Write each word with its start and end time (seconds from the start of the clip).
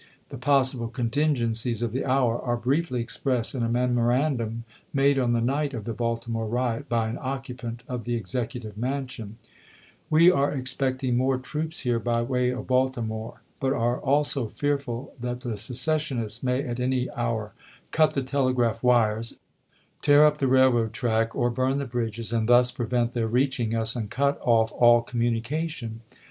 The 0.29 0.37
possible 0.39 0.87
contingencies 0.87 1.83
of 1.83 1.91
the 1.91 2.05
hour 2.05 2.41
are 2.41 2.57
briefly 2.57 3.01
expressed 3.01 3.53
in 3.53 3.61
a 3.61 3.69
memorandum 3.69 4.63
made 4.91 5.19
on 5.19 5.33
the 5.33 5.41
night 5.41 5.75
of 5.75 5.85
the 5.85 5.93
Baltimore 5.93 6.47
riot 6.47 6.89
by 6.89 7.07
an 7.07 7.19
occupant 7.21 7.83
of 7.87 8.03
the 8.05 8.19
Execu 8.19 8.63
tive 8.63 8.79
Mansion: 8.79 9.37
We 10.09 10.31
are 10.31 10.51
expecting 10.53 11.15
more 11.17 11.37
troops 11.37 11.81
here 11.81 11.99
by 11.99 12.23
way 12.23 12.49
of 12.49 12.65
Balti 12.65 13.05
more, 13.05 13.43
but 13.59 13.73
are 13.73 13.99
also 13.99 14.47
fearful 14.47 15.13
that 15.19 15.41
the 15.41 15.55
secessionists 15.55 16.41
may 16.41 16.63
at 16.63 16.79
any 16.79 17.07
hour 17.13 17.53
cut 17.91 18.15
the 18.15 18.23
telegraph 18.23 18.81
wires, 18.81 19.37
tear 20.01 20.25
up 20.25 20.39
the 20.39 20.47
railroad 20.47 20.93
track, 20.93 21.35
or 21.35 21.51
burn 21.51 21.77
the 21.77 21.85
bridges, 21.85 22.33
and 22.33 22.49
thus 22.49 22.71
prevent 22.71 23.13
their 23.13 23.27
reaching 23.27 23.75
us 23.75 23.95
and 23.95 24.09
cut 24.09 24.39
off 24.41 24.71
all 24.71 25.03
communication. 25.03 26.01